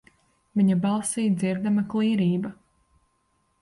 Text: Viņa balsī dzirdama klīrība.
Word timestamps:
Viņa 0.59 0.77
balsī 0.85 1.27
dzirdama 1.43 1.87
klīrība. 1.95 2.57